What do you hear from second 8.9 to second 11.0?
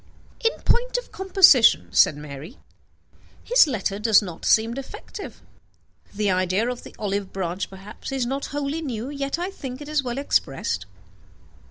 yet I think it is well expressed."